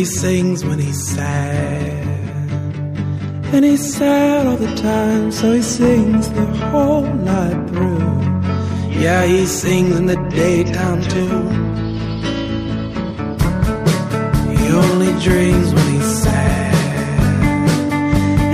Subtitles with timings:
[0.00, 2.08] He sings when he's sad.
[3.52, 8.98] And he's sad all the time, so he sings the whole night through.
[8.98, 11.40] Yeah, he sings in the daytime too.
[14.56, 17.92] He only dreams when he's sad.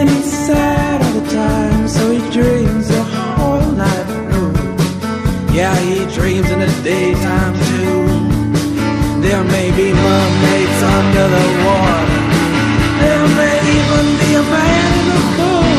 [0.00, 5.54] And he's sad all the time, so he dreams the whole night through.
[5.54, 8.05] Yeah, he dreams in the daytime too.
[9.26, 12.06] There may be mermaids under the water.
[13.02, 15.78] There may even be a man in the moon.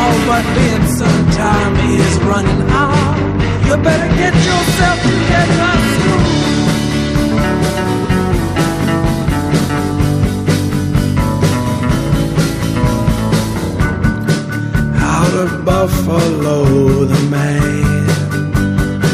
[0.00, 3.18] Oh, but Vincent time is running out.
[3.66, 6.24] You better get yourself together soon.
[14.96, 16.58] Out of Buffalo,
[17.04, 18.06] the man,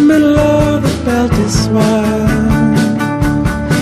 [0.07, 2.58] middle of the belt is swung.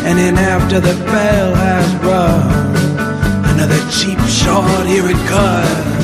[0.09, 2.77] And then after the bell has rung,
[3.53, 5.96] another cheap shot, here it comes.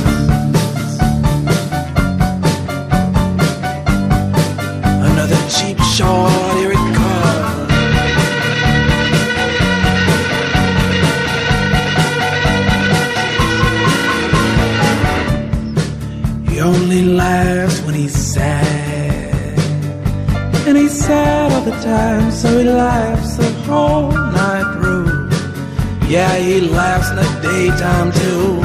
[27.83, 28.61] Daytime too.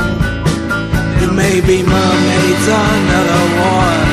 [1.17, 4.05] There may be mermaids the water.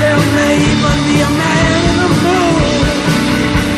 [0.00, 2.82] There may even be a man in the moon.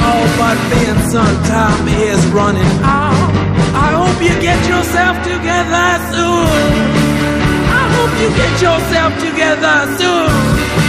[0.08, 3.30] Oh, but Vincent time is running out.
[3.74, 6.72] I hope you get yourself together soon.
[7.80, 10.81] I hope you get yourself together soon.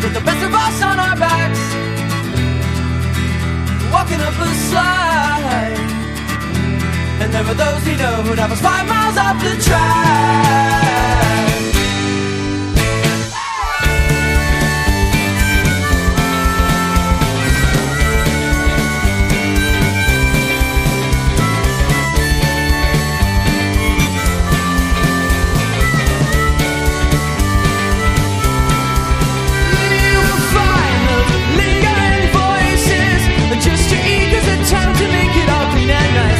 [0.00, 1.62] Put the best of us on our backs
[3.92, 5.76] walking up a slide.
[7.20, 10.89] And there are those we know who'd have us five miles off the track.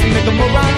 [0.03, 0.70] And make moron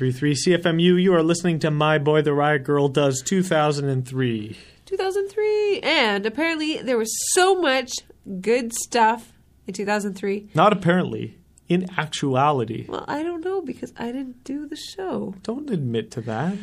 [0.00, 1.02] 93.3 CFMU.
[1.02, 4.56] You are listening to My Boy the Riot Girl Does 2003.
[4.86, 5.80] 2003.
[5.80, 7.92] And apparently there was so much
[8.40, 9.34] good stuff
[9.66, 10.48] in 2003.
[10.54, 11.36] Not apparently,
[11.68, 12.86] in actuality.
[12.88, 15.34] Well, I don't know because I didn't do the show.
[15.42, 16.56] Don't admit to that.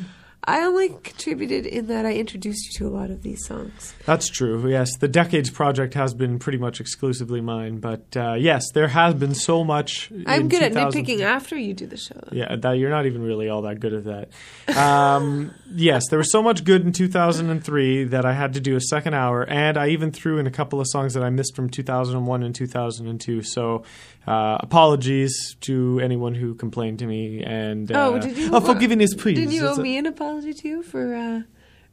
[0.50, 3.94] I only contributed in that I introduced you to a lot of these songs.
[4.06, 4.66] That's true.
[4.70, 9.13] Yes, the Decades project has been pretty much exclusively mine, but uh, yes, there has
[9.13, 10.10] been so much.
[10.25, 12.22] I'm good at nitpicking after you do the show.
[12.32, 14.77] Yeah, that, you're not even really all that good at that.
[14.77, 18.82] Um, yes, there was so much good in 2003 that I had to do a
[18.82, 21.70] second hour, and I even threw in a couple of songs that I missed from
[21.70, 23.44] 2001 and 2002.
[23.44, 23.83] So,
[24.27, 27.44] uh, apologies to anyone who complained to me.
[27.44, 29.37] And uh, Oh, did you- Oh, forgiveness, please.
[29.40, 31.42] Did you owe me an apology too for uh,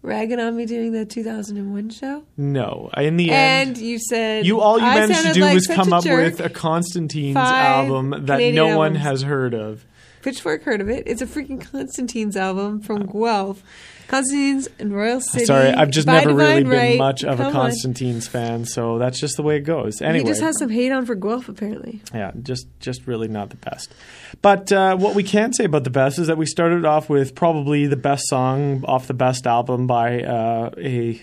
[0.02, 2.24] ragging on me during the 2001 show?
[2.36, 3.68] No, in the end.
[3.68, 6.24] And you said you all you I managed to do like was come up jerk.
[6.24, 9.04] with a Constantine's album that Canadian no one albums.
[9.04, 9.86] has heard of.
[10.24, 11.04] Pitchfork heard of it.
[11.06, 13.62] It's a freaking Constantine's album from Guelph.
[14.08, 15.44] Constantine's and Royal City.
[15.44, 16.98] Sorry, I've just never really been Right.
[16.98, 17.70] much of a Come on.
[17.70, 20.00] Constantine's fan, so that's just the way it goes.
[20.02, 22.02] Anyway, He just has some hate on for Guelph, apparently.
[22.14, 23.94] yeah, just just really not the best.
[24.42, 27.34] But uh, what we can say about the best is that we started off with
[27.34, 31.20] probably the best song off the best album by uh, a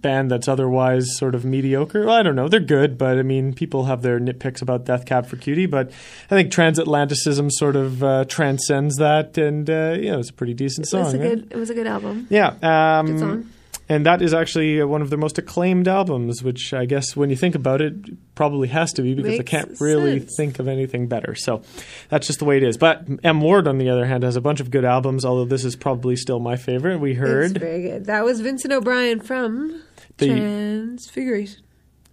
[0.00, 2.06] band that's otherwise sort of mediocre.
[2.06, 5.06] Well, I don't know, they're good, but I mean, people have their nitpicks about Death
[5.06, 5.88] Cab for Cutie, but
[6.30, 10.54] I think transatlanticism sort of uh, transcends that, and uh, you know, it's a pretty
[10.54, 11.04] decent It song.
[11.04, 11.22] was a yeah?
[11.28, 11.48] good.
[11.50, 12.26] It was a good album.
[12.30, 12.48] Yeah.
[12.62, 13.50] Um, Good song.
[13.88, 17.30] and that is actually uh, one of their most acclaimed albums, which I guess when
[17.30, 17.94] you think about it,
[18.34, 20.36] probably has to be because I can't really sense.
[20.36, 21.34] think of anything better.
[21.34, 21.62] So
[22.08, 22.76] that's just the way it is.
[22.76, 23.40] But M.
[23.40, 26.14] Ward, on the other hand, has a bunch of good albums, although this is probably
[26.16, 26.98] still my favorite.
[27.00, 28.04] We It's heard very good.
[28.06, 29.82] That was Vincent O'Brien from
[30.18, 31.62] The- Transfiguration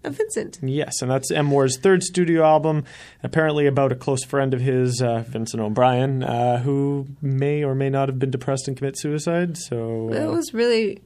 [0.03, 0.59] of Vincent.
[0.61, 1.49] Yes, and that's M.
[1.51, 2.83] Ward's third studio album,
[3.23, 7.89] apparently about a close friend of his, uh, Vincent O'Brien, uh, who may or may
[7.89, 9.57] not have been depressed and commit suicide.
[9.57, 11.01] So That uh, was really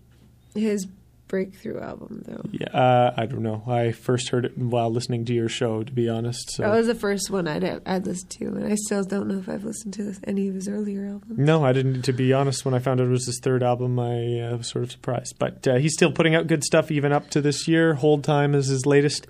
[0.54, 0.88] his
[1.30, 2.42] breakthrough album, though.
[2.52, 3.64] yeah, uh, I don't know.
[3.66, 6.52] I first heard it while listening to your show, to be honest.
[6.52, 9.38] So That was the first one I'd I'd listened to, and I still don't know
[9.40, 11.38] if I've listened to any of his earlier albums.
[11.40, 12.02] No, I didn't.
[12.04, 14.68] To be honest, when I found out it was his third album, I uh, was
[14.68, 15.36] sort of surprised.
[15.40, 17.94] But uh, he's still putting out good stuff even up to this year.
[17.94, 19.28] Hold Time is his latest.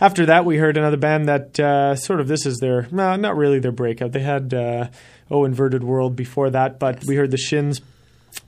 [0.00, 3.36] After that, we heard another band that uh, sort of this is their no, not
[3.36, 4.12] really their breakout.
[4.12, 4.88] They had uh,
[5.30, 7.80] Oh Inverted World before that, but we heard the Shins.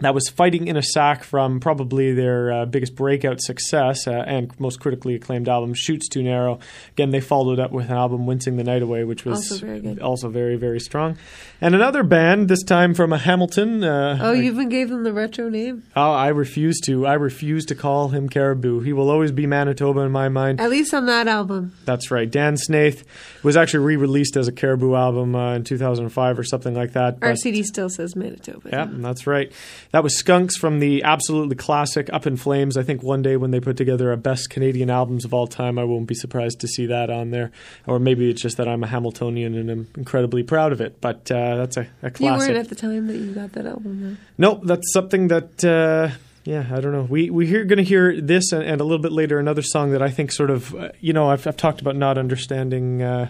[0.01, 4.49] That was Fighting in a Sack from probably their uh, biggest breakout success uh, and
[4.61, 6.61] most critically acclaimed album, Chutes Too Narrow.
[6.93, 9.81] Again, they followed up with an album, Wincing the Night Away, which was Also very
[9.81, 9.99] good.
[9.99, 11.17] also very, very strong.
[11.61, 13.83] And another band, this time from a Hamilton.
[13.83, 15.83] Uh, Oh, I- you even gave them the retro name.
[15.97, 17.05] Oh, I refuse to.
[17.05, 18.81] I refuse to call him Caribou.
[18.81, 20.61] He will always be Manitoba in my mind.
[20.61, 21.73] At least on that album.
[21.87, 22.31] That's right.
[22.31, 23.05] Dan Snaith
[23.43, 27.19] was actually re-released as a Caribou album uh, in 2005 or something like that.
[27.23, 28.69] Our CD still says Manitoba.
[28.71, 29.51] yeah, that's right.
[29.92, 32.76] That was Skunks from the absolutely classic Up in Flames.
[32.76, 35.78] I think one day when they put together a best Canadian albums of all time,
[35.78, 37.50] I won't be surprised to see that on there.
[37.87, 41.00] Or maybe it's just that I'm a Hamiltonian and I'm incredibly proud of it.
[41.00, 44.02] But uh, that's a, a You weren't at the time that you got that album,
[44.02, 44.16] though.
[44.37, 45.64] No, that's something that.
[45.64, 47.02] Uh, yeah, I don't know.
[47.02, 49.90] We we hear going to hear this and, and a little bit later another song
[49.90, 53.28] that I think sort of uh, you know I've I've talked about not understanding uh,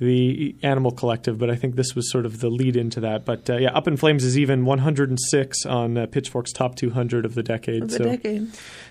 [0.00, 3.26] the Animal Collective, but I think this was sort of the lead into that.
[3.26, 7.34] But uh, yeah, Up in Flames is even 106 on uh, Pitchfork's top 200 of
[7.34, 7.82] the decade.
[7.82, 8.48] Of the so decade.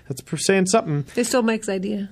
[0.08, 1.04] that's saying something.
[1.14, 2.10] They stole Mike's idea.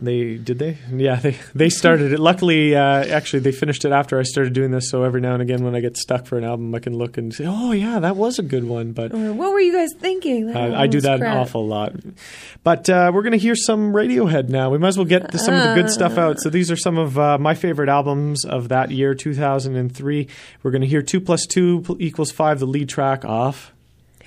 [0.00, 0.78] They did they?
[0.92, 2.20] Yeah, they they started it.
[2.20, 4.90] Luckily, uh, actually, they finished it after I started doing this.
[4.90, 7.18] So every now and again, when I get stuck for an album, I can look
[7.18, 9.90] and say, "Oh yeah, that was a good one." But Or, what were you guys
[9.98, 10.54] thinking?
[10.54, 11.32] Uh, I do that crap.
[11.32, 11.94] an awful lot.
[12.62, 14.70] But uh, we're going to hear some Radiohead now.
[14.70, 16.38] We might as well get some of the good stuff out.
[16.38, 20.28] So these are some of uh, my favorite albums of that year, 2003.
[20.62, 23.72] We're going to hear 2 plus 2 equals 5, the lead track off.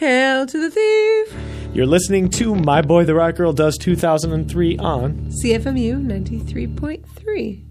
[0.02, 1.76] Hail to the thief!
[1.76, 5.30] You're listening to My Boy the Riot Girl Does 2003 on.
[5.44, 7.71] CFMU 93.3.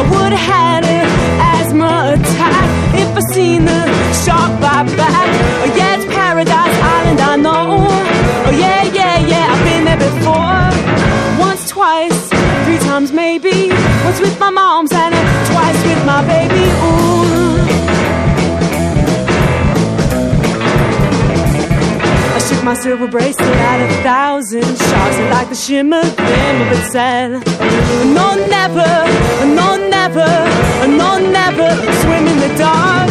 [0.00, 1.06] I would have had an
[1.60, 2.68] asthma attack
[3.02, 3.99] if I seen the
[22.70, 27.30] my silver bracelet at a thousand sharks that like the shimmer glimmer, but said,
[28.14, 28.90] No, never,
[29.58, 30.30] no, never,
[30.86, 31.68] no, never
[32.02, 33.10] swim in the dark.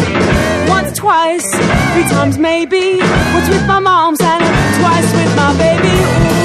[0.69, 1.43] Once, twice,
[1.91, 3.03] three times maybe.
[3.35, 4.43] Once with my mom's and
[4.79, 5.95] twice with my baby.
[6.07, 6.39] Ooh.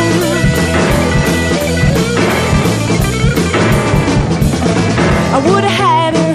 [5.37, 6.35] I would have had an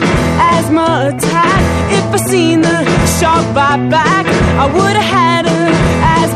[0.55, 1.61] asthma attack
[1.91, 2.77] if I seen the
[3.19, 4.25] shark bite back.
[4.63, 5.28] I would have had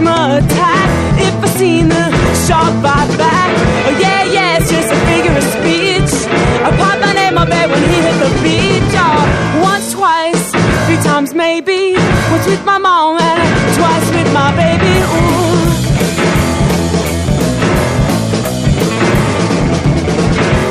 [0.03, 0.89] asthma attack
[1.19, 2.05] if I seen the
[2.47, 3.51] shark bite back.
[3.87, 6.11] Oh yeah, yeah, it's just a figure of speech.
[6.63, 8.93] I popped my name on bed when he hit the beach.
[8.95, 10.51] Oh, once, twice,
[10.85, 11.95] three times maybe.
[12.31, 14.95] Once with my mom and twice with my baby.
[15.15, 15.43] Ooh.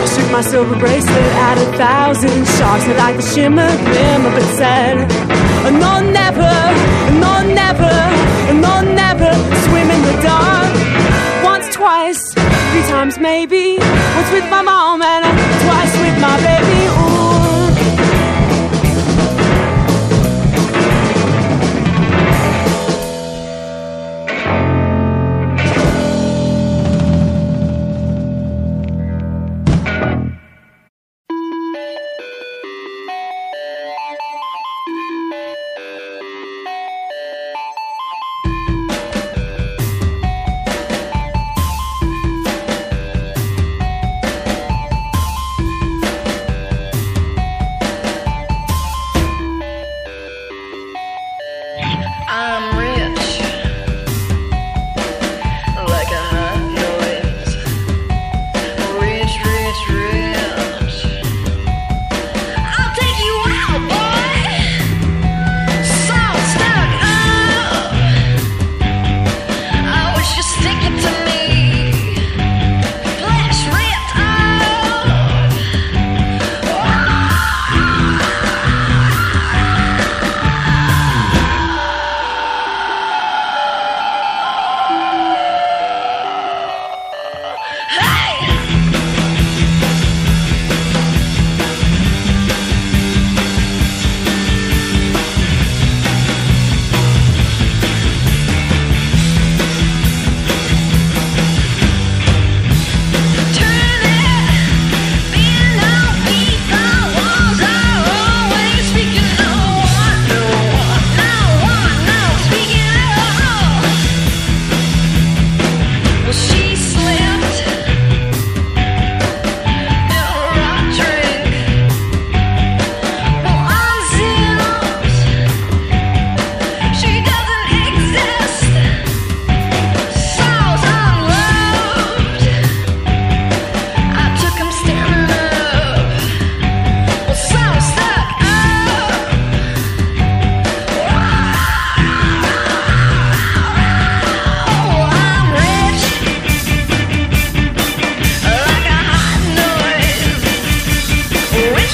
[0.03, 4.47] I shook my silver bracelet at a thousand sharks that like the shimmer glimmer, but
[4.61, 4.97] said,
[5.81, 6.55] No, never,
[7.23, 8.12] no, never,
[11.83, 13.77] twice, three times maybe.
[14.17, 15.25] Once with my mom and
[15.65, 17.02] twice with my baby.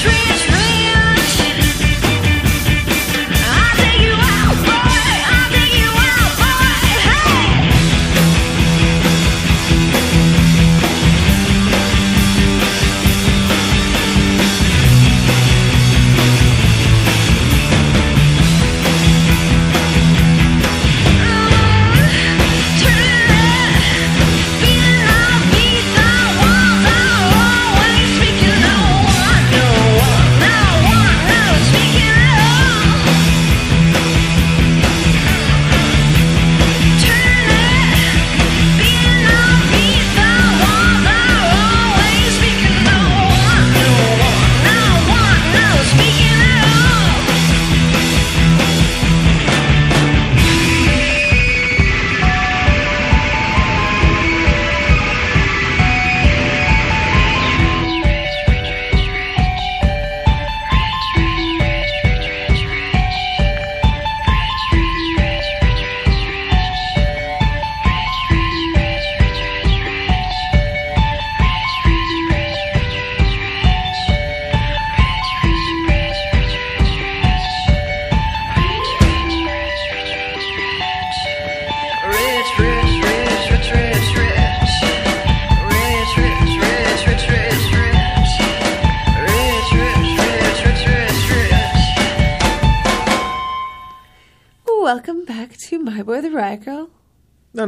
[0.09, 0.38] Rich,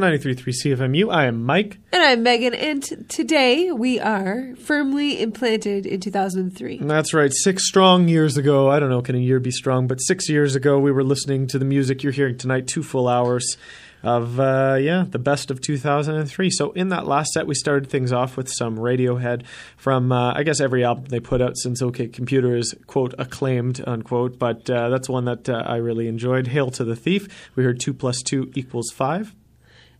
[0.01, 1.13] No, 93.3 CFMU.
[1.13, 1.77] I am Mike.
[1.93, 6.79] And I'm Megan, and t- today we are firmly implanted in 2003.
[6.79, 7.31] And That's right.
[7.31, 8.67] Six strong years ago.
[8.67, 9.85] I don't know, can a year be strong?
[9.85, 13.07] But six years ago, we were listening to the music you're hearing tonight, two full
[13.07, 13.57] hours
[14.01, 16.49] of, uh, yeah, the best of 2003.
[16.49, 19.45] So in that last set, we started things off with some Radiohead
[19.77, 23.83] from, uh, I guess, every album they put out since OK Computer is, quote, acclaimed,
[23.85, 24.39] unquote.
[24.39, 26.47] But uh, that's one that uh, I really enjoyed.
[26.47, 27.51] Hail to the Thief.
[27.55, 29.35] We heard 2 plus 2 equals 5.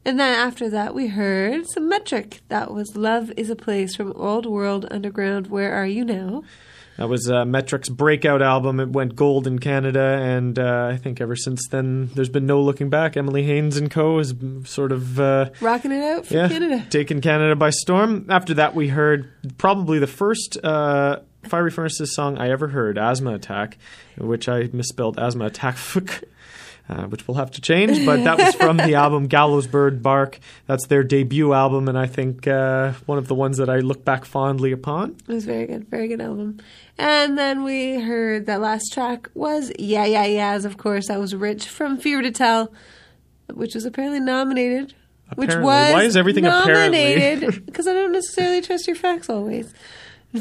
[0.04, 2.42] And then after that, we heard some metric.
[2.48, 5.48] That was Love is a Place from Old World Underground.
[5.48, 6.44] Where Are You Now?
[6.98, 8.80] That was uh, Metric's breakout album.
[8.80, 12.62] It went gold in Canada, and uh, I think ever since then, there's been no
[12.62, 13.16] looking back.
[13.16, 14.18] Emily Haines and Co.
[14.18, 14.36] has
[14.66, 16.86] sort of uh, Rocking it out for yeah, Canada.
[16.90, 18.26] taken Canada by storm.
[18.30, 23.34] After that, we heard probably the first uh, Fiery Furnaces song I ever heard, "Asthma
[23.36, 23.78] Attack,"
[24.18, 25.78] which I misspelled "asthma attack."
[26.92, 30.40] Uh, which we'll have to change, but that was from the album Gallows Bird Bark.
[30.68, 34.04] That's their debut album, and I think uh, one of the ones that I look
[34.04, 35.16] back fondly upon.
[35.26, 36.60] It was very good, very good album.
[36.98, 41.08] And then we heard that last track was Yeah Yeah Yeahs, of course.
[41.08, 42.74] That was Rich from Fever to Tell,
[43.54, 44.94] which was apparently nominated.
[45.36, 47.16] Which was Why is everything apparently?
[47.16, 47.66] nominated?
[47.68, 49.74] Because I don't necessarily trust your facts always.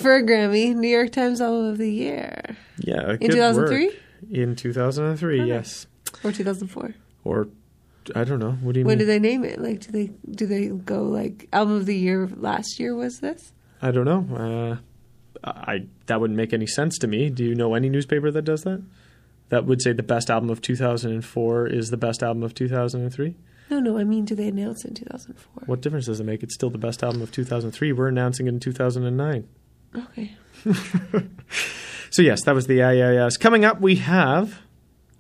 [0.01, 3.93] For a Grammy, New York Times Album of the Year, Yeah, in 2003.
[4.33, 5.87] In 2003, yes.
[6.25, 6.95] Or 2004.
[7.25, 7.49] Or
[8.15, 8.53] I don't know.
[8.53, 8.99] What do you When mean?
[8.99, 9.61] When do they name it?
[9.61, 12.95] Like, do they do they go like Album of the Year last year?
[12.95, 13.53] Was this?
[13.83, 14.81] I don't know.
[15.45, 17.31] Uh, I that wouldn't make any sense to me.
[17.31, 18.83] Do you know any newspaper that does that?
[19.49, 23.35] That would say the best album of 2004 is the best album of 2003.
[23.69, 23.99] No, no.
[23.99, 25.65] I mean, do they announce it in 2004?
[25.67, 26.43] What difference does it make?
[26.43, 27.93] It's still the best album of 2003.
[27.93, 29.49] We're announcing it in 2009.
[29.97, 30.37] Okay.
[32.11, 33.29] So yes, that was the yeah.
[33.39, 34.61] Coming up, we have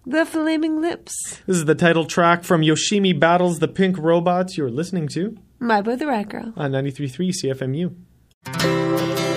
[0.06, 1.40] The Flaming Lips.
[1.46, 4.56] this is the title track from Yoshimi Battles the Pink Robots.
[4.56, 6.52] You're listening to My Boy the Riot Girl.
[6.56, 7.94] on 93.3
[8.46, 9.29] CFMU.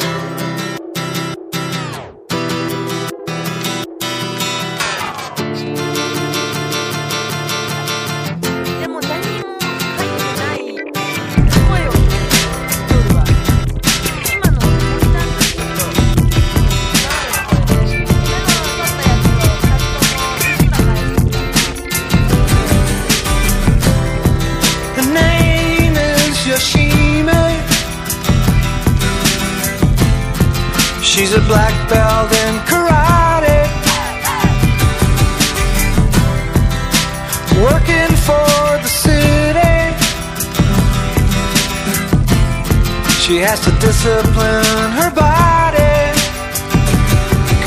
[43.55, 46.09] Has to discipline her body.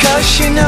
[0.02, 0.65] Cause she knows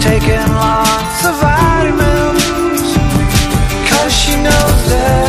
[0.00, 2.88] taking lots of vitamins.
[3.88, 5.27] Cause she knows that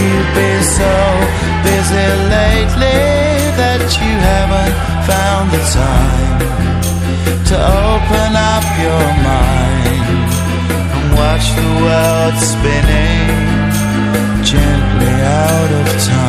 [0.00, 0.92] you've been so
[1.66, 3.02] busy lately
[3.60, 4.76] that you haven't
[5.10, 6.38] found the time
[7.50, 10.30] to open up your mind
[10.96, 13.46] and watch the world spinning
[14.42, 16.25] gently out of time.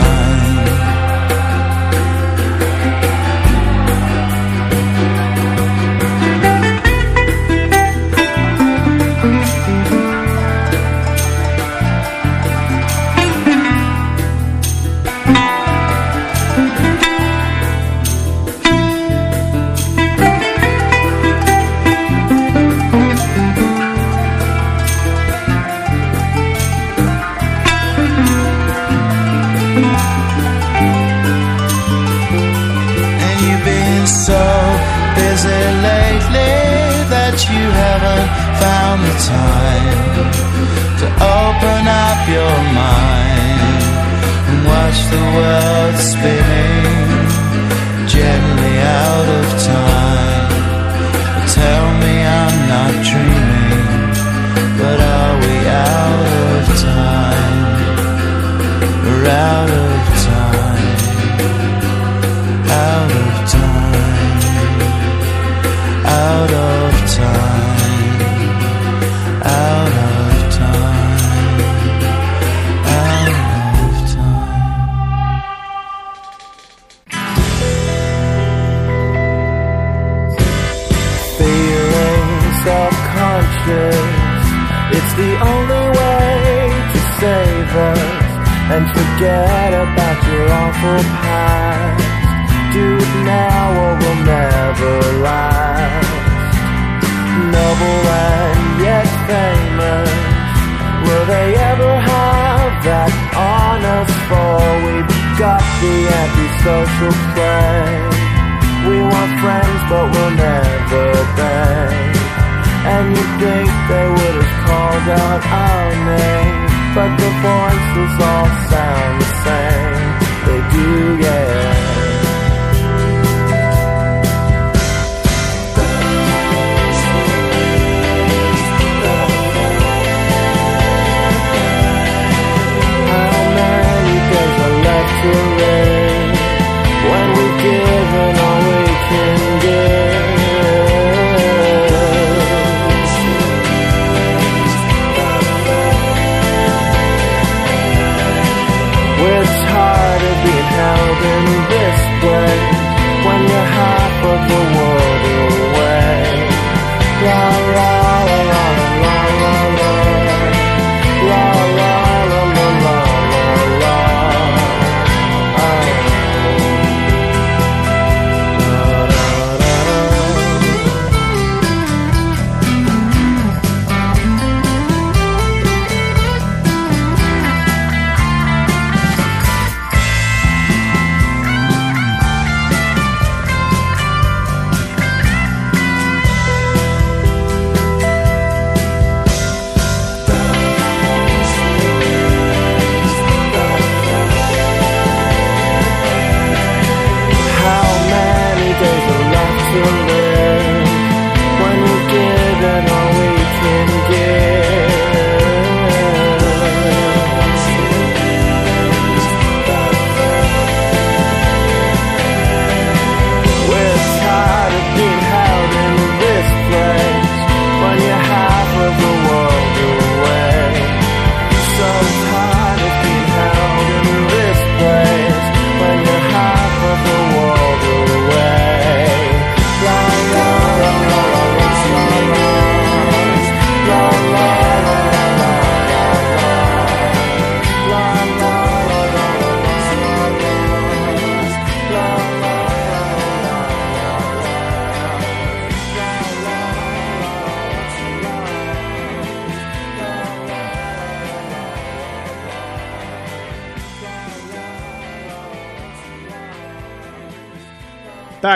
[45.10, 46.76] The world spinning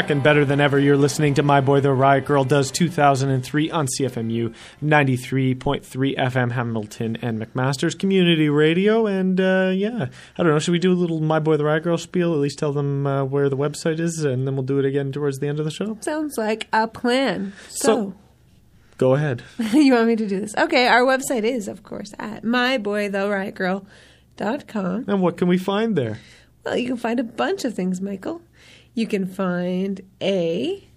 [0.02, 3.70] Back and better than ever, you're listening to My Boy the Riot Girl does 2003
[3.70, 4.52] on CFMU
[4.84, 9.06] 93.3 FM Hamilton and McMaster's Community Radio.
[9.06, 10.08] And uh, yeah,
[10.40, 12.34] I don't know, should we do a little My Boy the Riot Girl spiel?
[12.34, 15.12] At least tell them uh, where the website is, and then we'll do it again
[15.12, 16.00] towards the end of the show?
[16.02, 17.54] Sounds like a plan.
[17.70, 18.16] So- So,
[18.98, 19.44] Go ahead.
[19.72, 20.56] you want me to do this?
[20.58, 25.06] Okay, our website is, of course, at myboytheriotgirl.com.
[25.08, 26.18] And what can we find there?
[26.66, 28.42] Well, you can find a bunch of things, Michael.
[28.94, 30.88] You can find a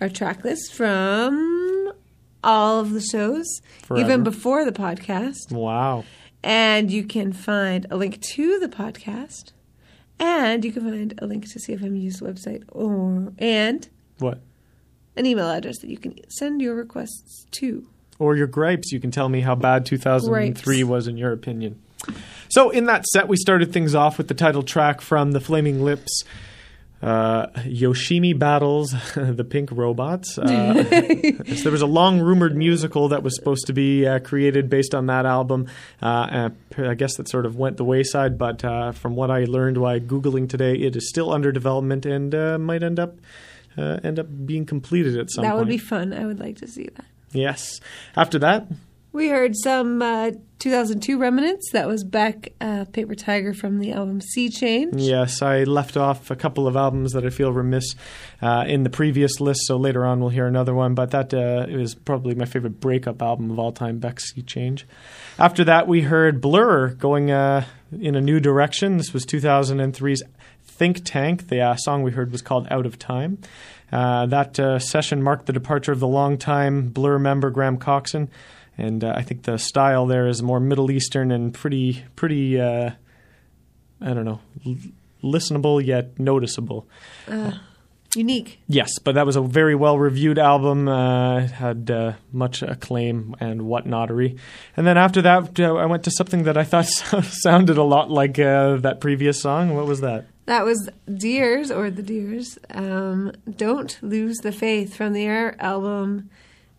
[0.00, 1.92] our track list from
[2.44, 3.46] all of the shows,
[3.82, 4.04] Forever.
[4.04, 5.50] even before the podcast.
[5.52, 6.04] Wow.
[6.42, 9.52] And you can find a link to the podcast.
[10.18, 14.40] And you can find a link to CFMU's website or and What?
[15.16, 17.86] an email address that you can send your requests to.
[18.18, 18.92] or your gripes.
[18.92, 20.88] You can tell me how bad 2003 Gripes.
[20.88, 21.80] was in your opinion.
[22.48, 25.82] So, in that set, we started things off with the title track from The Flaming
[25.84, 26.24] Lips.
[27.02, 30.38] Uh, Yoshimi battles the Pink Robots.
[30.38, 34.70] Uh, so there was a long rumored musical that was supposed to be uh, created
[34.70, 35.66] based on that album.
[36.00, 39.78] Uh, I guess that sort of went the wayside, but uh, from what I learned
[39.78, 43.16] while googling today, it is still under development and uh, might end up
[43.76, 45.58] uh, end up being completed at some that point.
[45.60, 46.12] would be fun.
[46.12, 47.06] I would like to see that.
[47.32, 47.80] Yes.
[48.14, 48.66] After that,
[49.14, 51.70] We heard some uh, 2002 remnants.
[51.72, 54.94] That was Beck, uh, Paper Tiger from the album Sea Change.
[54.96, 57.94] Yes, I left off a couple of albums that I feel remiss
[58.40, 60.94] uh, in the previous list, so later on we'll hear another one.
[60.94, 64.86] But that uh, is probably my favorite breakup album of all time, Beck's Sea Change.
[65.38, 67.66] After that, we heard Blur going uh,
[68.00, 68.96] in a new direction.
[68.96, 70.22] This was 2003's
[70.62, 71.48] Think Tank.
[71.48, 73.38] The uh, song we heard was called Out of Time.
[73.92, 78.30] Uh, that session marked the departure of the longtime Blur member Graham Coxon,
[78.78, 82.60] and uh, I think the style there is more Middle Eastern and pretty, pretty.
[82.60, 82.90] Uh,
[84.00, 84.76] I don't know, l-
[85.22, 86.88] listenable yet noticeable.
[88.14, 88.60] Unique.
[88.66, 90.86] Yes, but that was a very well reviewed album.
[90.86, 94.38] Uh, had uh, much acclaim and whatnottery.
[94.76, 96.86] And then after that, uh, I went to something that I thought
[97.24, 99.74] sounded a lot like uh, that previous song.
[99.74, 100.26] What was that?
[100.44, 102.58] That was Dears, or The Dears.
[102.70, 106.28] Um, Don't Lose the Faith from their album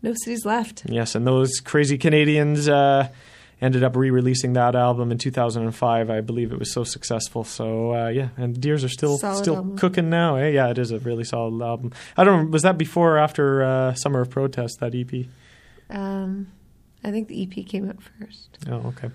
[0.04, 0.84] No Cities Left.
[0.86, 3.08] Yes, and those crazy Canadians uh,
[3.62, 6.10] ended up re-releasing that album in 2005.
[6.10, 7.44] I believe it was so successful.
[7.46, 9.78] So uh, yeah, and Dears are still Solid still album.
[9.78, 10.36] cooking now.
[10.36, 10.50] Eh?
[10.50, 11.94] Yeah, it is a really solid album.
[12.18, 12.46] I don't.
[12.46, 14.80] Know, was that before or after uh, Summer of Protest?
[14.82, 15.26] That EP.
[15.90, 16.48] Um,
[17.04, 18.58] I think the EP came out first.
[18.70, 19.10] Oh, okay.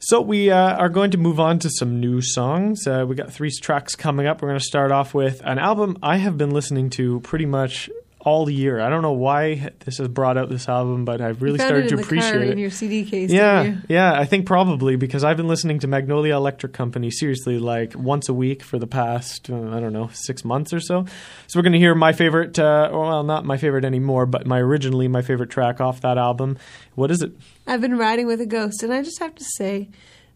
[0.00, 2.86] So we uh, are going to move on to some new songs.
[2.86, 4.40] Uh, we got three tracks coming up.
[4.40, 7.90] We're going to start off with an album I have been listening to pretty much
[8.20, 8.80] all year.
[8.80, 12.00] I don't know why this has brought out this album, but I've really started to
[12.00, 12.50] appreciate it.
[12.50, 13.30] in your CD case.
[13.30, 17.94] Yeah, yeah, I think probably because I've been listening to Magnolia Electric Company seriously like
[17.94, 21.04] once a week for the past, uh, I don't know, six months or so.
[21.46, 24.58] So we're going to hear my favorite, uh, well, not my favorite anymore, but my
[24.58, 26.58] originally my favorite track off that album.
[26.96, 27.32] What is it?
[27.66, 29.88] I've been riding with a ghost, and I just have to say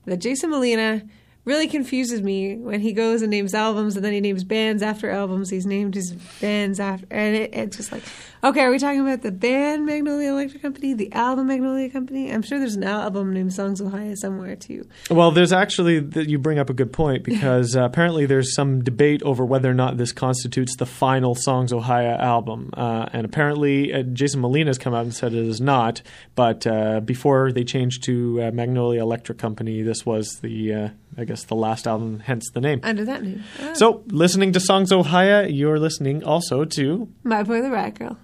[0.06, 1.02] that Jason Molina
[1.44, 5.10] really confuses me when he goes and names albums and then he names bands after
[5.10, 5.50] albums.
[5.50, 8.02] He's named his bands after, and it, it's just like,
[8.44, 12.32] okay, are we talking about the band Magnolia Electric Company, the album Magnolia Company?
[12.32, 14.86] I'm sure there's an album named Songs of Ohio somewhere too.
[15.10, 18.84] Well, there's actually that you bring up a good point because uh, apparently there's some
[18.84, 23.92] debate over whether or not this constitutes the final Songs: Ohia album, uh, and apparently
[23.92, 26.02] uh, Jason Molina has come out and said it is not.
[26.36, 31.24] But uh, before they changed to uh, Magnolia Electric Company, this was the uh, I
[31.24, 32.80] guess the last album, hence the name.
[32.82, 33.44] Under that name.
[33.60, 33.72] Ah.
[33.74, 38.18] So, listening to Songs: Ohia, you're listening also to My Boy the Riot Girl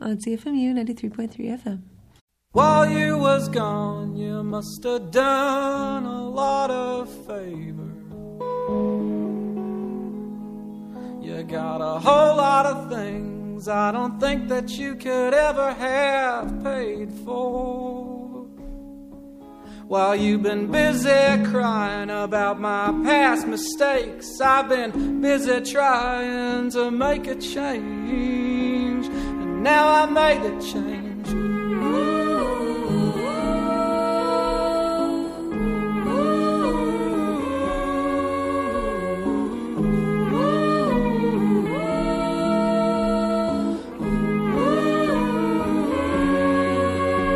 [0.00, 1.82] on CFMU 93.3 FM.
[2.52, 7.76] While you was gone, you must have done a lot of favors.
[11.20, 16.62] You got a whole lot of things I don't think that you could ever have
[16.62, 18.17] paid for.
[19.88, 21.08] While you've been busy
[21.50, 29.06] crying about my past mistakes, I've been busy trying to make a change.
[29.06, 31.28] And now I made the change.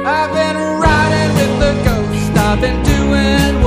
[0.05, 0.52] I've been
[2.53, 3.63] I've been doing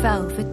[0.00, 0.49] fell for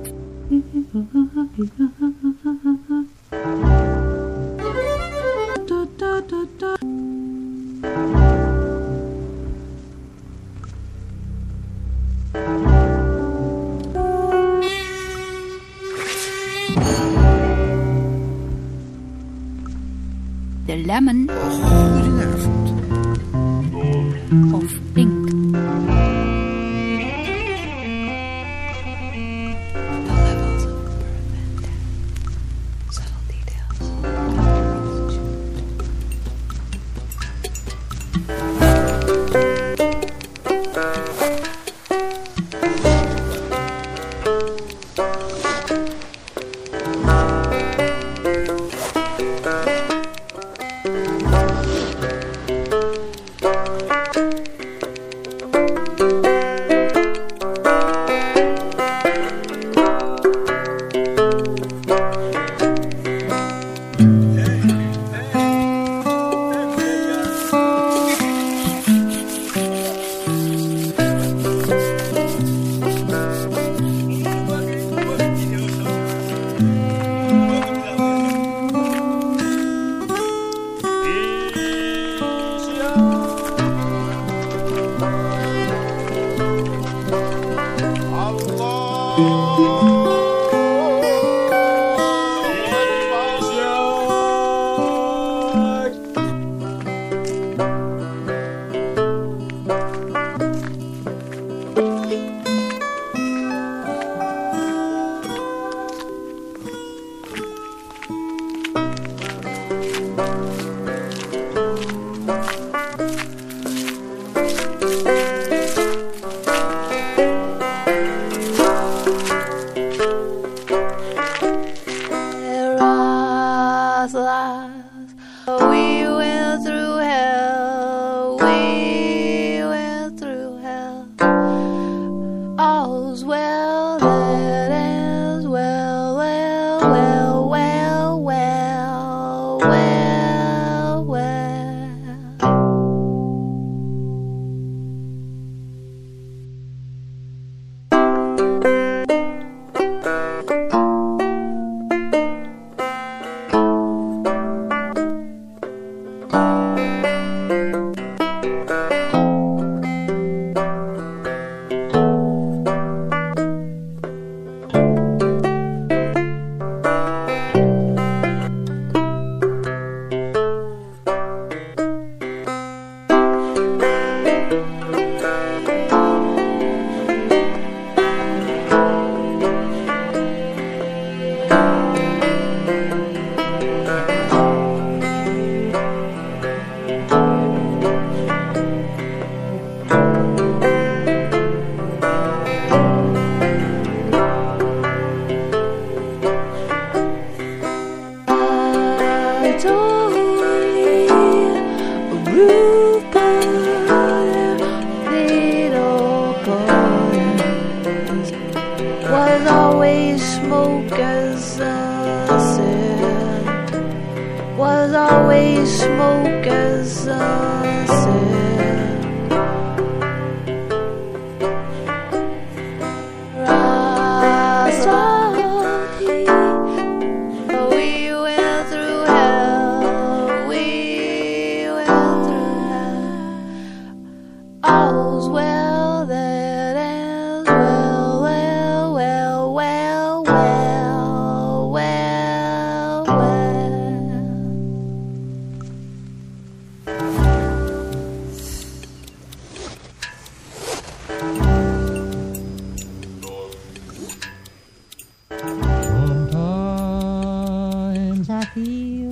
[258.57, 259.11] peel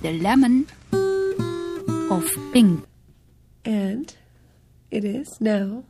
[0.00, 0.66] the lemon
[2.10, 2.84] of pink.
[3.64, 4.14] And
[4.90, 5.84] it is now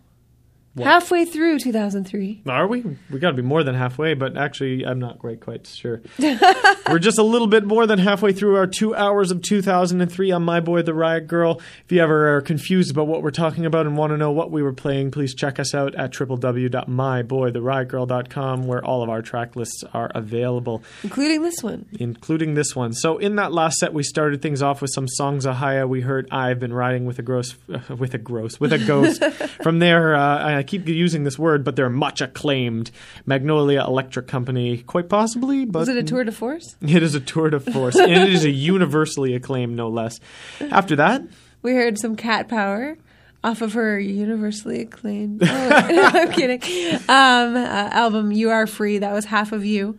[0.82, 2.42] Halfway through 2003.
[2.48, 2.82] Are we?
[3.10, 6.02] We got to be more than halfway, but actually, I'm not quite quite sure.
[6.18, 10.42] We're just a little bit more than halfway through our two hours of 2003 on
[10.42, 11.60] My Boy the Riot Girl.
[11.84, 14.50] If you ever are confused about what we're talking about and want to know what
[14.50, 19.84] we were playing, please check us out at www.myboytheriotgirl.com, where all of our track lists
[19.92, 21.86] are available Including this one.
[21.98, 22.92] including this one.
[22.92, 25.86] So in that last set, we started things off with some Songs: Ohia.
[25.86, 29.22] We heard "I've Been Riding with a Gross, uh, with a Gross, with a Ghost."
[29.62, 32.90] From there, uh, I keep using this word, but they're much acclaimed
[33.26, 35.64] Magnolia Electric Company, quite possibly.
[35.64, 36.76] But Was it a tour de force?
[36.82, 40.18] It is a tour de force, and it is a universally acclaimed, no less.
[40.60, 41.22] After that,
[41.62, 42.96] We heard some cat power
[43.42, 45.42] off of her universally acclaimed.
[45.46, 45.50] Oh,
[46.14, 46.60] I'm kidding.
[47.08, 49.98] Um, uh, album "You Are Free." That was half of you.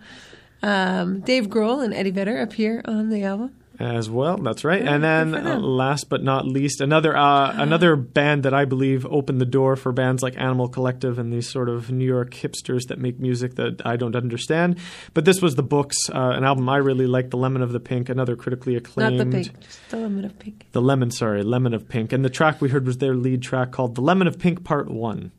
[0.63, 3.55] Um, Dave Grohl and Eddie Vedder appear on the album.
[3.79, 4.37] As well.
[4.37, 4.81] That's right.
[4.81, 9.41] And then, uh, last but not least, another uh, another band that I believe opened
[9.41, 12.99] the door for bands like Animal Collective and these sort of New York hipsters that
[12.99, 14.79] make music that I don't understand.
[15.13, 17.79] But this was the Books, uh, an album I really liked, The Lemon of the
[17.79, 19.17] Pink, another critically acclaimed.
[19.17, 20.67] Not the pink, just the lemon of pink.
[20.71, 22.13] The Lemon, sorry, Lemon of Pink.
[22.13, 24.89] And the track we heard was their lead track called The Lemon of Pink Part
[24.89, 25.31] 1.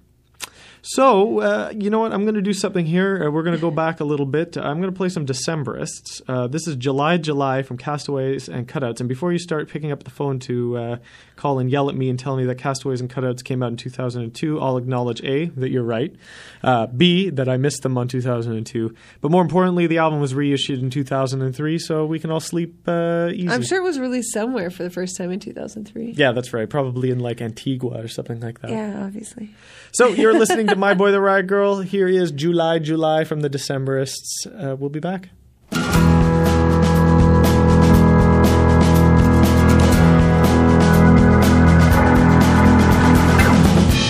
[0.89, 2.13] So, uh, you know what?
[2.13, 3.25] I'm going to do something here.
[3.25, 4.57] Uh, we're going to go back a little bit.
[4.57, 6.23] I'm going to play some Decemberists.
[6.29, 9.01] Uh, this is July, July from Castaways and Cutouts.
[9.01, 10.97] And before you start picking up the phone to uh,
[11.35, 13.77] call and yell at me and tell me that Castaways and Cutouts came out in
[13.77, 16.15] 2002, I'll acknowledge A, that you're right,
[16.63, 18.95] uh, B, that I missed them on 2002.
[19.21, 23.31] But more importantly, the album was reissued in 2003, so we can all sleep uh,
[23.35, 23.49] easy.
[23.49, 26.13] I'm sure it was released somewhere for the first time in 2003.
[26.13, 26.71] Yeah, that's right.
[26.71, 28.71] Probably in like Antigua or something like that.
[28.71, 29.51] Yeah, obviously.
[29.97, 31.81] So you're listening to My Boy the Riot Girl.
[31.81, 34.45] Here is July, July from the Decemberists.
[34.47, 35.31] Uh, we'll be back.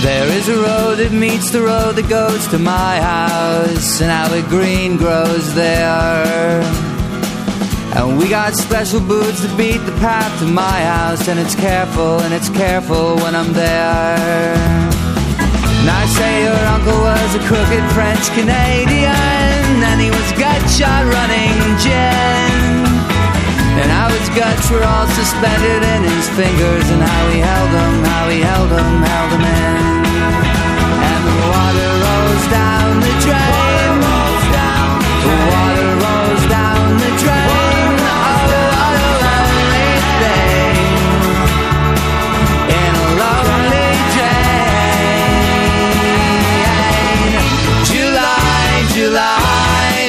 [0.03, 4.26] There is a road that meets the road that goes to my house, and how
[4.26, 6.62] the green grows there.
[7.95, 12.18] And we got special boots that beat the path to my house, and it's careful,
[12.22, 14.95] and it's careful when I'm there.
[15.87, 21.55] Now say your uncle was a crooked French Canadian, and he was gut shot running
[21.78, 22.51] gin.
[23.78, 28.05] And how his guts were all suspended in his fingers, and how he held them,
[28.05, 29.95] how he held them, held them in.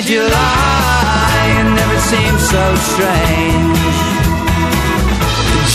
[0.08, 1.60] July.
[1.60, 3.98] It never seems so strange.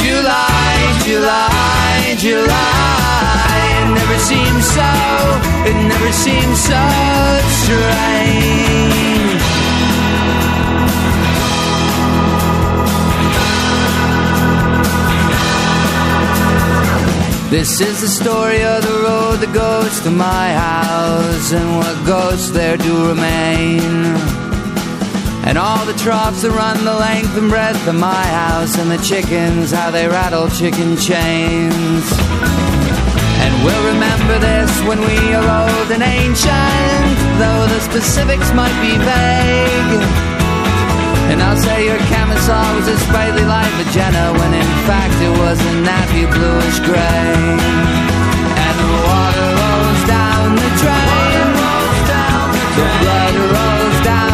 [0.00, 3.60] July, July, July.
[3.82, 4.90] It never seems so,
[5.68, 6.82] it never seems so
[7.60, 9.61] strange.
[17.52, 22.48] This is the story of the road that goes to my house and what ghosts
[22.48, 24.16] there do remain.
[25.44, 28.96] And all the troughs that run the length and breadth of my house, and the
[29.04, 32.08] chickens, how they rattle chicken chains.
[33.44, 38.96] And we'll remember this when we are old and ancient, though the specifics might be
[38.96, 40.41] vague.
[41.32, 45.58] And I'll say your camisole was a sprightly light magenta, when in fact it was
[45.58, 47.32] a nappy bluish gray.
[48.64, 51.46] And the water rolls down the drain.
[52.76, 54.31] The blood rolls down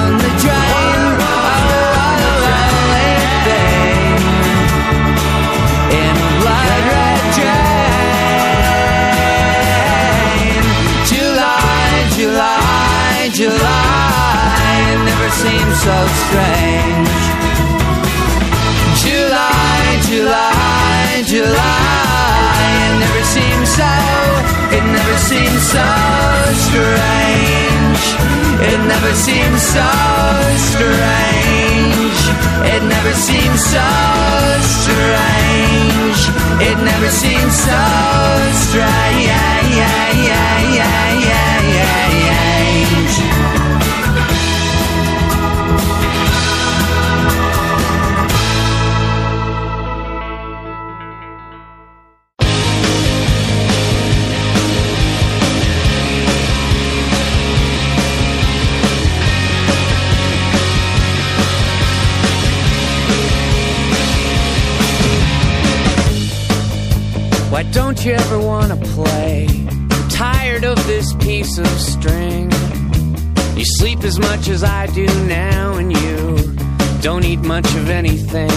[15.33, 17.21] seems so strange.
[19.03, 22.59] July, July, July.
[22.87, 23.95] It never seems so,
[24.77, 25.89] it never seems so
[26.67, 28.03] strange.
[28.71, 29.91] It never seems so
[30.73, 32.21] strange.
[32.75, 33.89] It never seems so
[34.77, 36.21] strange.
[36.69, 37.85] It never seems so
[38.65, 39.09] strange.
[67.59, 69.49] Why don't you ever wanna play?
[69.91, 72.53] I'm tired of this piece of string.
[73.57, 76.55] You sleep as much as I do now, and you
[77.03, 78.53] don't eat much of anything.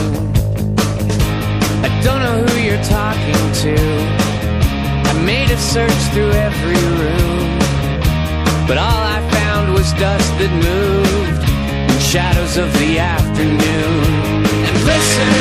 [1.88, 3.76] I don't know who you're talking to.
[5.10, 7.58] I made a search through every room,
[8.68, 11.44] but all I found was dust that moved
[11.90, 14.46] and shadows of the afternoon.
[14.68, 15.32] And listen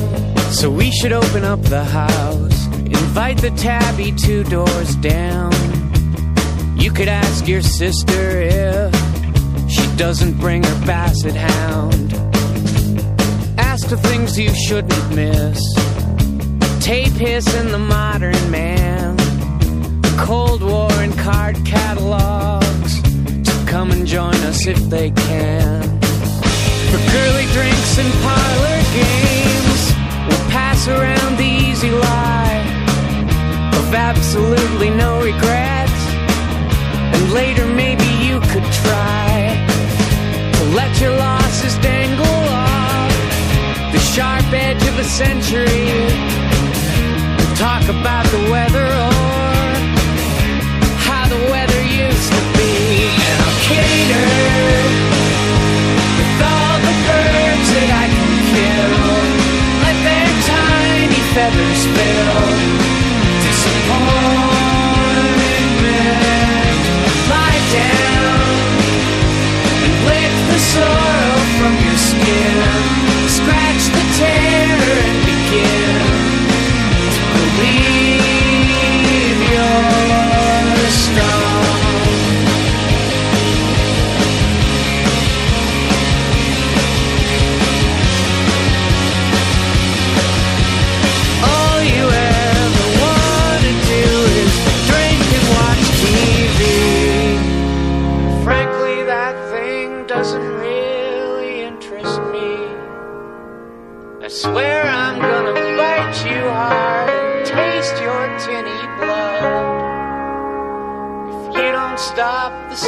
[0.52, 5.52] So we should open up the house, invite the tabby two doors down.
[6.78, 8.94] You could ask your sister if
[9.68, 12.14] she doesn't bring her basset hound.
[13.58, 15.60] Ask the things you shouldn't miss.
[16.80, 19.23] Tape hiss in the modern man.
[20.18, 25.82] Cold War and card catalogs to come and join us if they can.
[26.90, 29.82] For girly drinks and parlor games,
[30.28, 32.62] we'll pass around the easy lie
[33.78, 36.00] of absolutely no regrets.
[37.14, 39.66] And later, maybe you could try
[40.58, 43.12] to let your losses dangle off
[43.92, 45.88] the sharp edge of a century.
[47.40, 48.86] And talk about the weather
[70.74, 72.93] sorrow from your skin.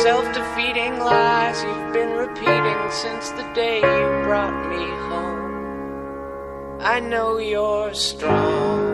[0.01, 6.81] Stop the self-defeating lies you've been repeating since the day you brought me home.
[6.81, 8.85] I know you're strong.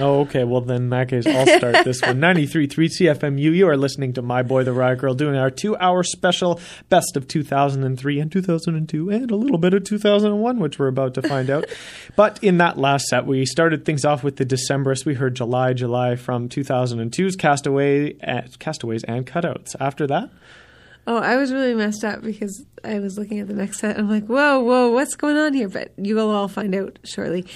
[0.00, 0.44] Oh, okay.
[0.44, 2.20] Well, then in that case, I'll start this one.
[2.20, 3.54] 93.3 CFMU.
[3.54, 7.16] You are listening to My Boy the Riot Girl doing our two hour special best
[7.16, 11.50] of 2003 and 2002 and a little bit of 2001, which we're about to find
[11.50, 11.64] out.
[12.16, 15.04] But in that last set, we started things off with the Decemberists.
[15.06, 19.74] We heard July, July from 2002's Castaway, uh, Castaways and Cutouts.
[19.80, 20.30] After that,
[21.06, 23.98] Oh, I was really messed up because I was looking at the next set.
[23.98, 25.68] I'm like, whoa, whoa, what's going on here?
[25.68, 27.46] But you will all find out shortly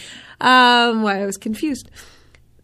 [0.40, 1.90] um, why I was confused.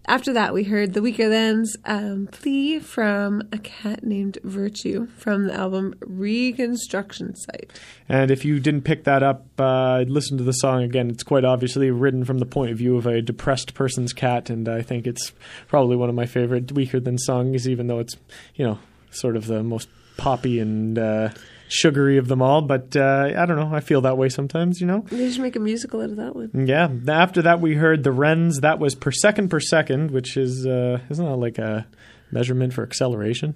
[0.06, 5.54] After that, we heard The Weakerthans um, plea from a cat named Virtue from the
[5.54, 7.78] album Reconstruction Site.
[8.08, 11.10] And if you didn't pick that up, uh, listen to the song again.
[11.10, 14.68] It's quite obviously written from the point of view of a depressed person's cat, and
[14.68, 15.32] I think it's
[15.68, 18.16] probably one of my favorite Weaker Than songs, even though it's,
[18.56, 18.78] you know,
[19.10, 21.30] sort of the most poppy and uh,
[21.70, 22.62] sugary of them all.
[22.62, 23.74] But uh, I don't know.
[23.74, 25.04] I feel that way sometimes, you know?
[25.10, 26.50] They should make a musical out of that one.
[26.66, 26.88] Yeah.
[27.08, 28.60] After that, we heard the Wrens.
[28.60, 31.86] That was per second per second, which is, uh, isn't that like a
[32.30, 33.54] measurement for acceleration?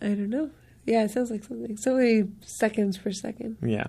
[0.00, 0.50] I don't know.
[0.84, 1.76] Yeah, it sounds like something.
[1.76, 3.56] So many seconds per second.
[3.62, 3.86] Yeah.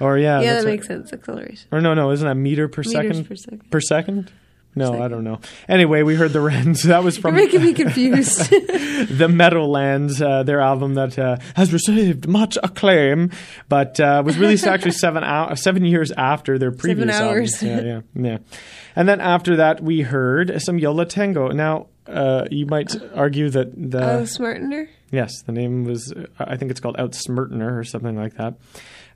[0.00, 0.40] Or, yeah.
[0.40, 0.74] yeah, that right.
[0.74, 1.12] makes sense.
[1.12, 1.66] Acceleration.
[1.72, 3.28] Or no, no, isn't that meter per Meters second?
[3.28, 3.70] per second.
[3.70, 4.32] Per second?
[4.74, 5.40] No, I don't know.
[5.68, 6.82] Anyway, we heard the Wrens.
[6.88, 8.50] That was You're from making me confused.
[8.50, 13.30] the Meadowlands, uh, their album that uh, has received much acclaim,
[13.68, 17.62] but uh, was released actually seven hou- seven years after their previous hours.
[17.62, 17.62] albums.
[17.62, 18.38] Yeah, yeah, yeah.
[18.94, 21.48] And then after that, we heard some Yo La Tengo.
[21.48, 24.88] Now, uh, you might argue that the oh, Smartener?
[25.10, 28.54] Yes, the name was, uh, I think it's called Outsmirtner or something like that.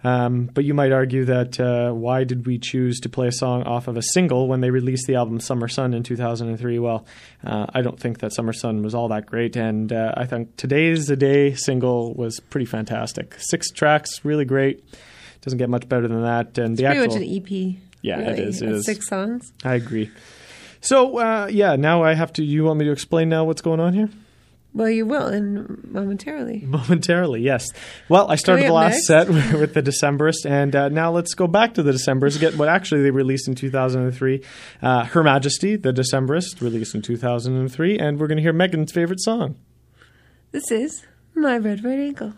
[0.04, 3.62] Um, but you might argue that uh, why did we choose to play a song
[3.62, 6.78] off of a single when they released the album Summer Sun in 2003?
[6.80, 7.06] Well,
[7.44, 10.56] uh, I don't think that Summer Sun was all that great, and uh, I think
[10.56, 13.36] Today's the Day single was pretty fantastic.
[13.38, 14.84] Six tracks, really great.
[15.42, 16.58] Doesn't get much better than that.
[16.58, 17.76] And the Pretty actual, much an EP.
[18.00, 18.42] Yeah, it really.
[18.42, 18.86] is, it is.
[18.86, 19.52] Six songs.
[19.64, 20.10] I agree.
[20.80, 22.44] So uh, yeah, now I have to.
[22.44, 24.08] You want me to explain now what's going on here?
[24.74, 26.60] Well, you will in momentarily.
[26.66, 27.66] Momentarily, yes.
[28.08, 29.06] Well, I started the last next?
[29.06, 29.28] set
[29.60, 32.40] with, the Decemberists, and uh, now let's go back to the Decemberists.
[32.40, 34.42] Get what actually they released in 2003.
[34.80, 39.20] Uh, Her Majesty, the Decemberist, released in 2003, and we're going to hear Megan's favorite
[39.20, 39.56] song.
[40.52, 41.04] This is
[41.34, 42.32] My Red Right Ankle.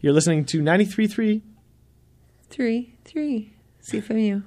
[0.00, 1.40] You're listening to 93.3.
[2.50, 3.54] Three, three.
[3.82, 4.42] CFMU.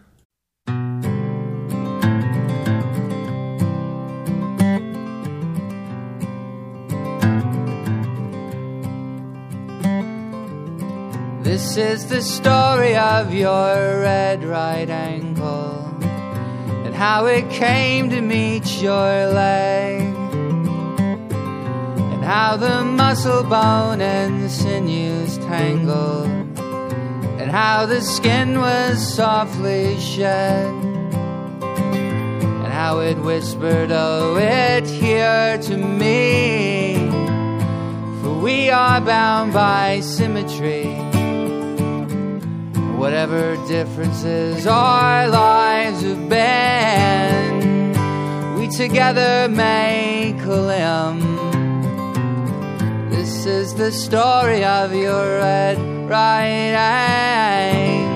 [11.56, 15.88] This is the story of your red right ankle
[16.84, 20.02] and how it came to meet your leg,
[22.12, 26.28] and how the muscle bone and sinews tangled,
[27.40, 30.68] and how the skin was softly shed,
[32.66, 36.98] and how it whispered, Oh, it here to me.
[38.22, 41.15] For we are bound by symmetry.
[43.06, 47.94] Whatever differences our lives have been,
[48.58, 51.22] we together make a limb.
[53.12, 55.78] This is the story of your red
[56.10, 56.74] right
[57.94, 58.16] ankle.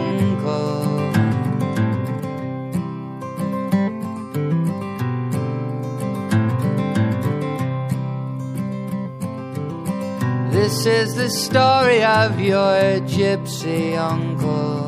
[10.49, 14.87] This is the story of your gypsy uncle.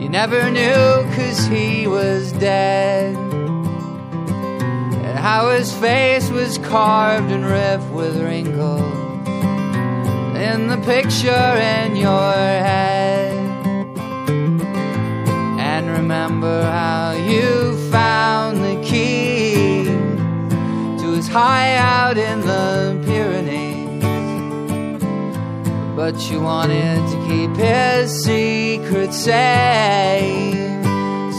[0.00, 3.14] You never knew cause he was dead.
[5.04, 9.28] And how his face was carved and riffed with wrinkles.
[10.38, 12.32] In the picture in your
[12.70, 13.36] head.
[15.70, 19.84] And remember how you found the key
[21.02, 22.77] to his hideout in the
[25.98, 30.84] But you wanted to keep his secret safe,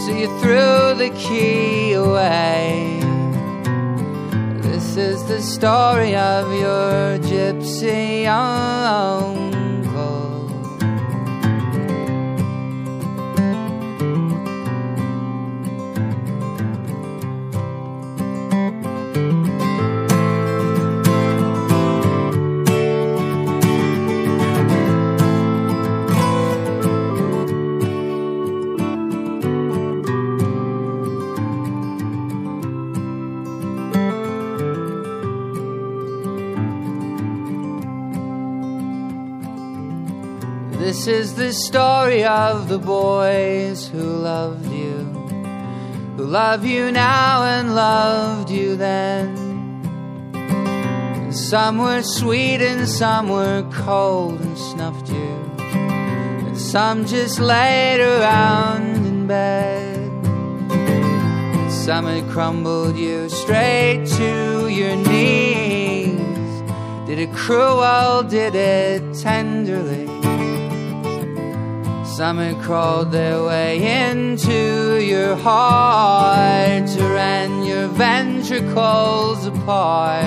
[0.04, 3.00] so you threw the key away.
[4.60, 9.39] This is the story of your gypsy uncle.
[41.00, 44.96] This is the story of the boys who loved you,
[46.18, 49.34] who love you now and loved you then.
[50.34, 58.02] And some were sweet and some were cold and snuffed you, and some just laid
[58.02, 59.96] around in bed.
[60.70, 66.20] And some had crumbled you straight to your knees.
[67.06, 70.09] Did it cruel, did it tenderly?
[72.20, 73.80] Summer crawled their way
[74.10, 80.26] into your heart to rend your ventricles apart.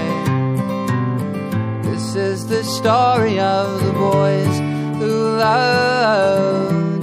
[1.83, 4.57] This is the story of the boys
[4.97, 7.01] who love.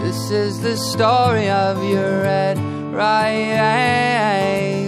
[0.00, 2.56] This is the story of your red
[2.94, 4.85] right.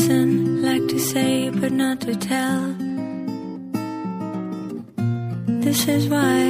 [0.00, 2.74] listen, like to say, but not to tell.
[5.62, 6.43] This is why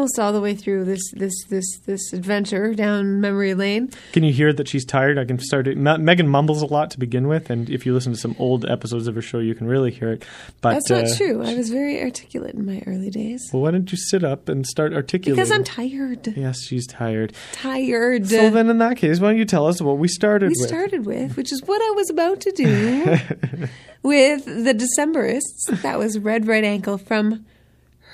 [0.00, 3.90] almost all the way through this this this this adventure down memory lane.
[4.12, 5.18] Can you hear that she's tired?
[5.18, 5.76] I can start it.
[5.76, 8.64] Me- Megan mumbles a lot to begin with, and if you listen to some old
[8.64, 10.24] episodes of her show, you can really hear it.
[10.62, 11.42] But That's not uh, true.
[11.44, 13.46] I was very articulate in my early days.
[13.52, 15.36] Well, why don't you sit up and start articulating?
[15.36, 16.28] Because I'm tired.
[16.34, 17.34] Yes, she's tired.
[17.52, 18.26] Tired.
[18.26, 20.68] So then, in that case, why don't you tell us what we started we with?
[20.68, 23.16] started with, which is what I was about to do
[24.02, 25.82] with the Decemberists.
[25.82, 27.44] That was Red Right Ankle from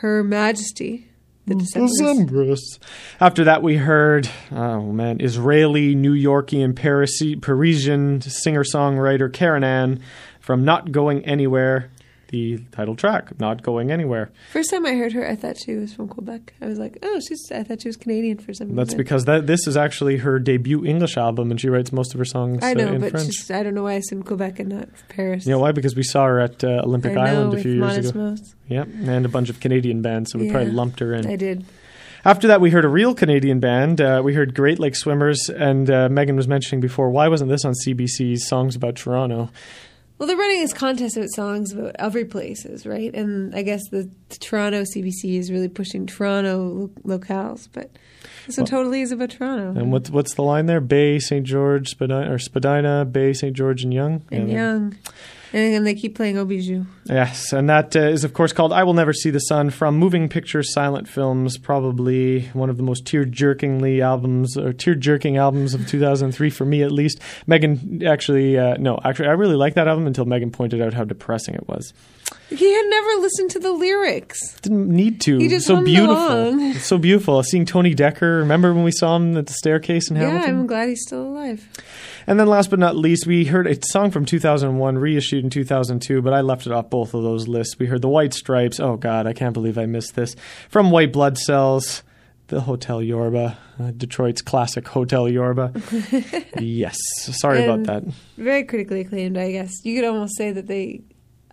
[0.01, 1.11] Her Majesty.
[1.47, 2.28] The mm, Decemberists.
[2.28, 2.78] Decemberists.
[3.20, 10.01] After that, we heard, oh man, Israeli, New Yorkian, Parisi- Parisian singer songwriter Keren Ann
[10.40, 11.90] from Not Going Anywhere,
[12.28, 14.31] the title track, Not Going Anywhere.
[14.53, 16.55] First time I heard her, I thought she was from Quebec.
[16.61, 17.51] I was like, oh, she's.
[17.53, 18.77] I thought she was Canadian for some reason.
[18.77, 22.19] That's because that this is actually her debut English album, and she writes most of
[22.19, 23.51] her songs I know, uh, in but French.
[23.51, 25.47] I don't know why I assumed Quebec and not Paris.
[25.47, 25.73] You know why?
[25.73, 28.36] Because we saw her at uh, Olympic know, Island a few years ago.
[28.69, 31.27] Yep, and a bunch of Canadian bands, so we probably lumped her in.
[31.27, 31.65] I did.
[32.27, 34.01] After that, we heard a real Canadian band.
[34.01, 37.65] Uh, we heard Great Lake Swimmers, and uh, Megan was mentioning before, why wasn't this
[37.65, 39.48] on CBC's Songs About Toronto?
[40.18, 43.14] Well, they're running this contest with songs about every places, right?
[43.14, 47.90] And I guess the, Toronto CBC is really pushing Toronto lo- locales, but
[48.47, 49.78] this one Well- totally is about Toronto.
[49.78, 50.80] And what's what's the line there?
[50.80, 51.44] Bay, St.
[51.47, 53.55] George, Spadina, or Spadina, Bay, St.
[53.55, 54.22] George, and Yonge.
[54.32, 54.97] and Yeah, Yonge.
[55.52, 56.86] And, they keep playing Obijou.
[57.05, 59.97] Yes, and that uh, is, of course, called I Will Never See the Sun from
[59.97, 65.36] Moving Pictures Silent Films, probably one of the most tear jerkingly albums, or tear jerking
[65.36, 67.20] albums of 2003, for me at least.
[67.47, 71.05] Megan actually, uh, no, actually, I really liked that album until Megan pointed out how
[71.05, 71.93] depressing it was.
[72.48, 74.59] He had never listened to the lyrics.
[74.60, 75.39] Didn't need to.
[75.39, 76.74] He just so beautiful.
[76.74, 77.43] so beautiful.
[77.43, 80.51] Seeing Tony Dekker, remember when we saw him at the staircase in Yeah, Hamilton?
[80.60, 81.68] I'm glad he's still alive.
[82.27, 86.23] And then last but not least, we heard a song from 2001, reissued in 2002,
[86.23, 87.78] but I left it off both of those lists.
[87.78, 88.81] We heard The White Stripes.
[88.81, 90.35] Oh, God, I can't believe I missed this.
[90.69, 92.03] From White Blood Cells,
[92.48, 95.73] The Hotel Yorba, uh, Detroit's classic Hotel Yorba.
[96.59, 96.97] yes.
[97.15, 98.15] Sorry And about that.
[98.36, 99.73] Very critically acclaimed, I guess.
[99.85, 101.03] You could almost say that they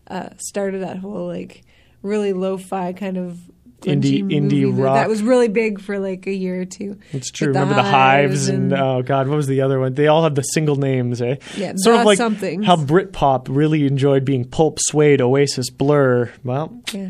[0.08, 1.64] uh, started that whole like
[2.02, 3.40] really lo-fi kind of
[3.84, 4.96] Indie- indie movie rock.
[4.96, 6.98] that was really big for like a year or two.
[7.12, 7.48] It's true.
[7.54, 9.94] The Remember the hives and, and- oh god, what was the other one?
[9.94, 11.36] They all had the single names, eh?
[11.58, 12.66] Yeah, sort of like somethings.
[12.66, 16.32] how Britpop really enjoyed being Pulp, Suede, Oasis, Blur.
[16.44, 17.10] Well, Yeah.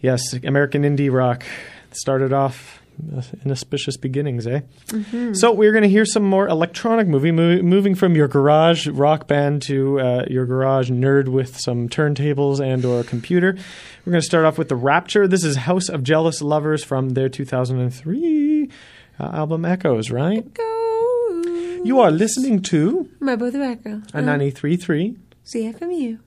[0.00, 1.44] yes, American indie rock
[1.92, 2.79] started off
[3.44, 4.60] inauspicious beginnings, eh?
[4.88, 5.36] Mhm.
[5.36, 9.26] So we're going to hear some more electronic movie, mo- moving from your garage rock
[9.28, 13.56] band to uh, your garage nerd with some turntables and or a computer.
[14.04, 15.26] We're going to start off with the Rapture.
[15.28, 18.68] This is House of Jealous Lovers from their 2003
[19.18, 20.46] uh, album Echoes, right?
[21.82, 24.02] You are listening to My both tobacco.
[24.12, 25.16] a 93.3.
[25.46, 26.18] CFMU.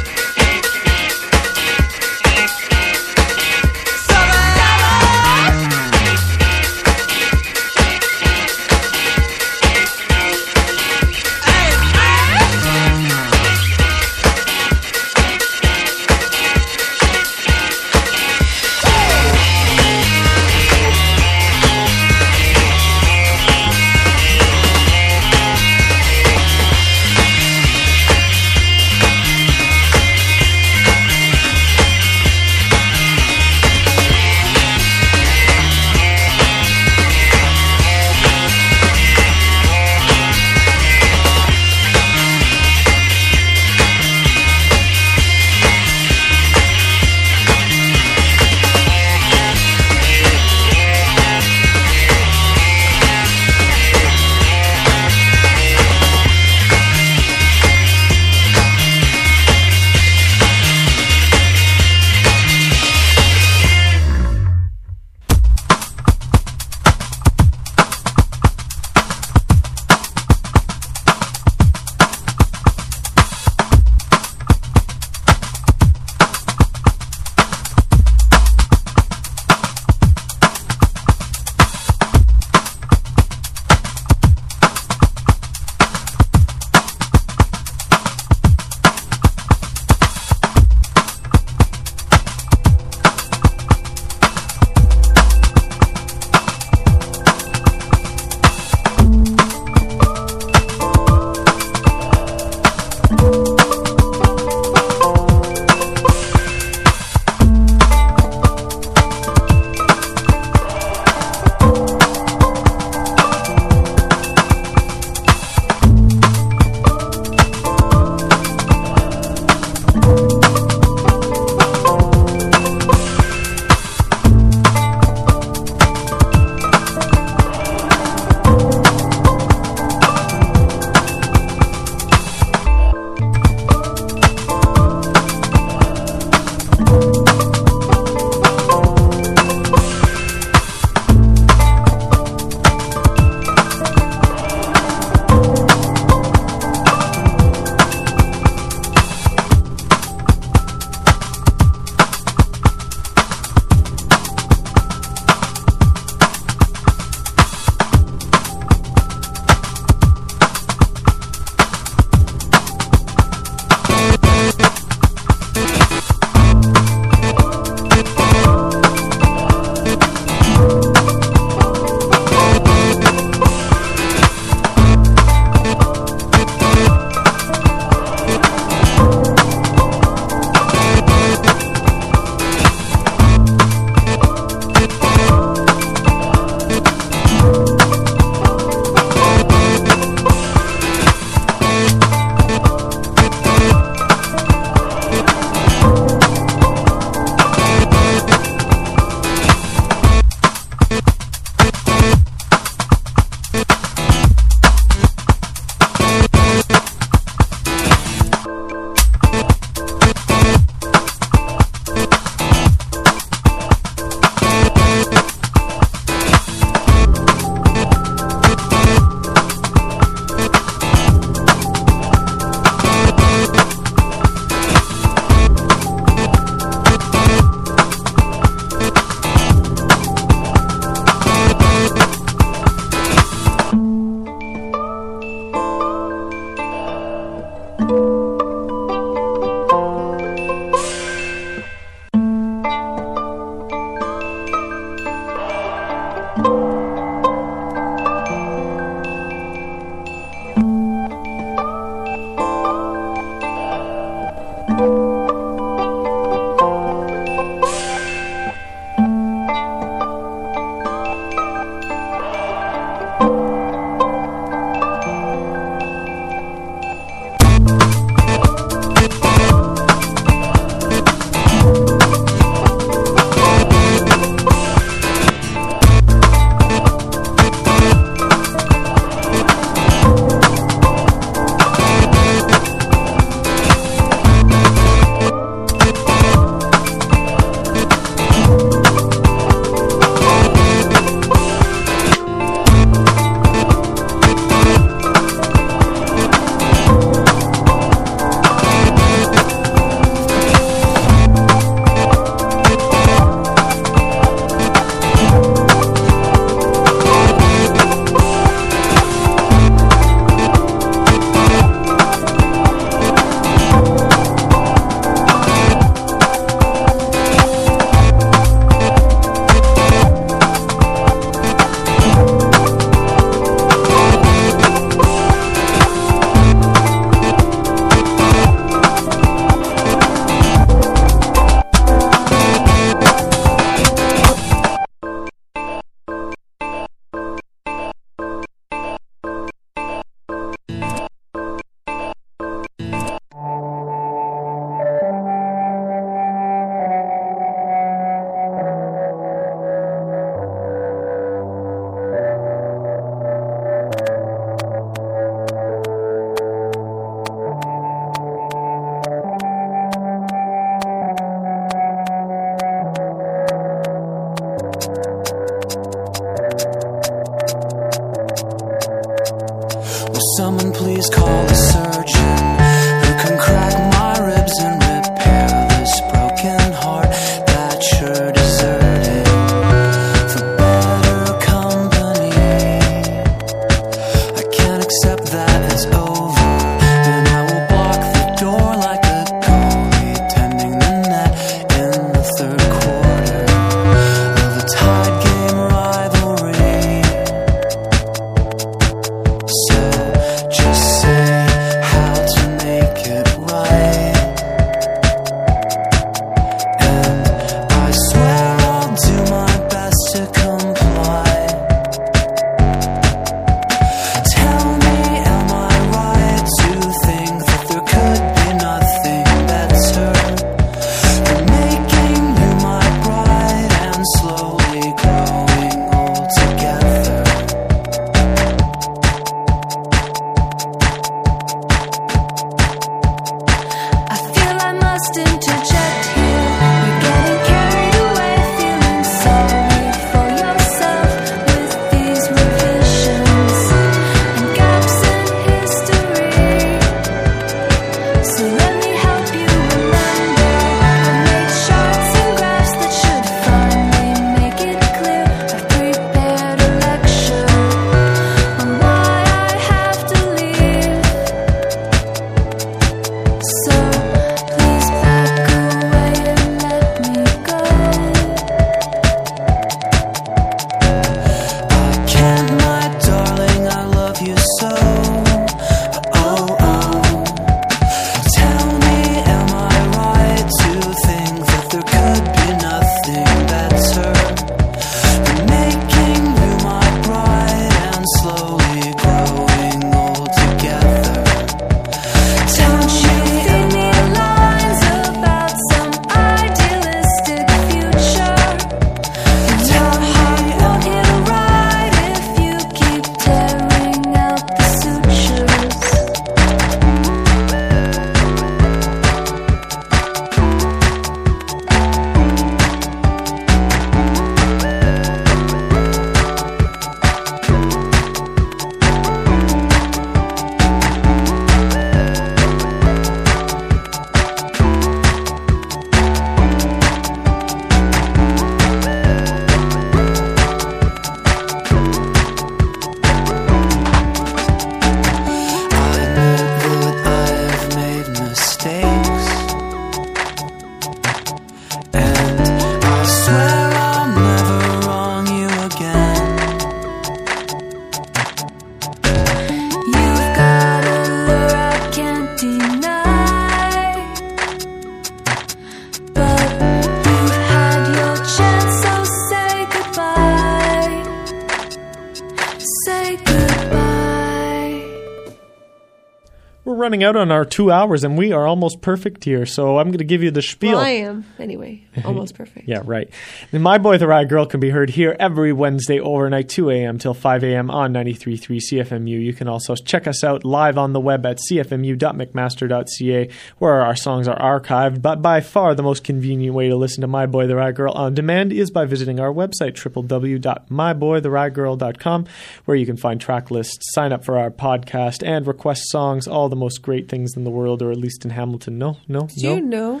[566.92, 569.46] Running out on our two hours, and we are almost perfect here.
[569.46, 570.72] So I'm going to give you the spiel.
[570.72, 571.82] Well, I am anyway.
[572.04, 572.68] Almost perfect.
[572.68, 573.08] Yeah, right.
[573.54, 576.96] And My Boy the Riot Girl can be heard here every Wednesday overnight, 2 a.m.
[576.96, 577.70] till 5 a.m.
[577.70, 579.22] on 93.3 CFMU.
[579.22, 584.26] You can also check us out live on the web at cfmu.mcmaster.ca, where our songs
[584.26, 585.02] are archived.
[585.02, 587.92] But by far the most convenient way to listen to My Boy the Riot Girl
[587.92, 592.26] on demand is by visiting our website, www.myboytheriotgirl.com,
[592.64, 596.48] where you can find track lists, sign up for our podcast, and request songs, all
[596.48, 598.78] the most great things in the world, or at least in Hamilton.
[598.78, 599.54] No, no, Did no.
[599.56, 600.00] you know?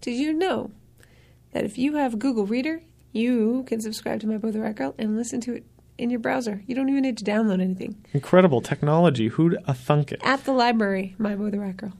[0.00, 0.70] Did you know
[1.50, 2.82] that if you have Google Reader,
[3.12, 5.64] you can subscribe to My Boy the Riot Girl and listen to it
[5.98, 6.62] in your browser.
[6.66, 8.02] You don't even need to download anything.
[8.12, 9.28] Incredible technology.
[9.28, 10.20] Who'd a thunk it?
[10.24, 11.92] At the library, My Boy the Riot Girl.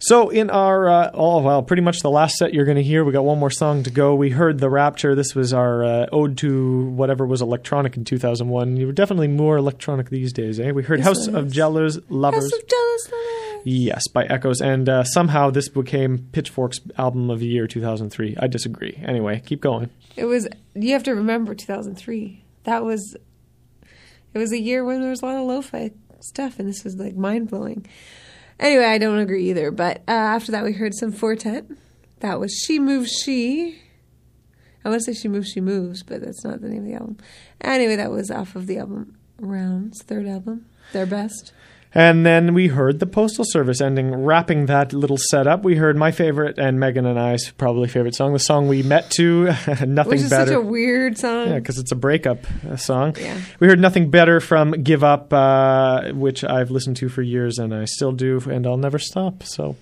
[0.00, 3.04] So in our uh, oh well, pretty much the last set you're going to hear.
[3.04, 4.14] We got one more song to go.
[4.14, 5.14] We heard the Rapture.
[5.14, 8.76] This was our uh, ode to whatever was electronic in 2001.
[8.76, 10.70] You were definitely more electronic these days, eh?
[10.70, 11.50] We heard Yes, House of.
[11.52, 12.44] Jealous Lovers.
[12.44, 13.27] House of Jealous Lovers.
[13.64, 18.36] Yes, by Echoes, and uh, somehow this became Pitchfork's album of the year 2003.
[18.38, 18.98] I disagree.
[19.04, 19.90] Anyway, keep going.
[20.16, 20.48] It was.
[20.74, 22.44] You have to remember 2003.
[22.64, 23.16] That was.
[24.34, 25.90] It was a year when there was a lot of lo-fi
[26.20, 27.86] stuff, and this was like mind blowing.
[28.60, 29.70] Anyway, I don't agree either.
[29.70, 31.64] But uh, after that, we heard some Four Tet.
[32.20, 33.80] That was She Moves She.
[34.84, 36.94] I want to say She Moves She Moves, but that's not the name of the
[36.94, 37.18] album.
[37.60, 41.52] Anyway, that was off of the album Rounds, third album, their best.
[41.94, 45.62] And then we heard the Postal Service ending, wrapping that little setup.
[45.64, 49.10] We heard my favorite and Megan and I's probably favorite song, the song we met
[49.12, 49.44] to,
[49.86, 50.52] Nothing Which is Better.
[50.52, 51.48] such a weird song.
[51.48, 53.16] Yeah, because it's a breakup uh, song.
[53.18, 53.40] Yeah.
[53.58, 57.74] We heard Nothing Better from Give Up, uh, which I've listened to for years and
[57.74, 59.42] I still do, and I'll never stop.
[59.44, 59.76] So,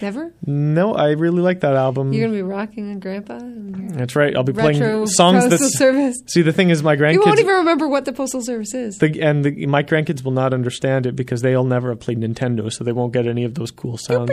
[0.00, 0.32] Never?
[0.46, 2.12] no, I really like that album.
[2.12, 3.40] You're going to be rocking a grandpa?
[3.42, 4.36] That's right.
[4.36, 5.44] I'll be playing songs.
[5.48, 6.16] Postal Service.
[6.26, 7.14] See, the thing is, my grandkids.
[7.14, 8.98] You won't even remember what the Postal Service is.
[8.98, 12.72] the, and the, my grandkids will not understand it because they'll never have played Nintendo,
[12.72, 14.30] so they won't get any of those cool sounds.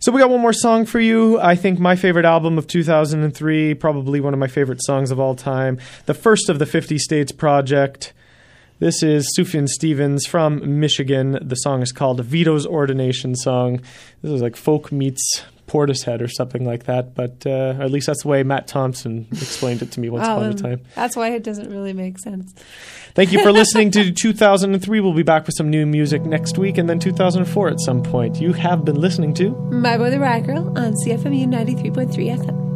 [0.00, 1.40] So we got one more song for you.
[1.40, 5.34] I think my favorite album of 2003, probably one of my favorite songs of all
[5.34, 5.78] time.
[6.06, 8.12] The first of the 50 States Project.
[8.78, 11.38] This is Sufjan Stevens from Michigan.
[11.40, 13.80] The song is called Vito's Ordination Song.
[14.20, 18.22] This is like folk meets Portishead or something like that, but uh, at least that's
[18.22, 20.82] the way Matt Thompson explained it to me once Oh, upon a time.
[20.94, 22.52] That's why it doesn't really make sense.
[23.14, 25.00] Thank you for listening to 2003.
[25.00, 28.40] We'll be back with some new music next week and then 2004 at some point.
[28.40, 32.75] You have been listening to My Boy the Riot Girl on CFMU 93.3 FM.